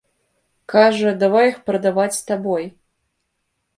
[0.73, 2.63] Кажа, давай іх прадаваць з табой.